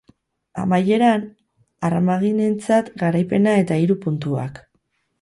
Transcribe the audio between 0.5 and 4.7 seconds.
Amaieran, armaginentzat garaipena eta hiru puntuak.